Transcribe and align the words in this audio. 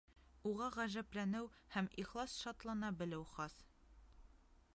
Уға 0.51 0.69
ғәжәпләнеү 0.75 1.51
һәм 1.75 1.91
ихлас 2.05 2.35
шатлана 2.47 2.91
белеү 3.03 3.25
хас. 3.37 3.61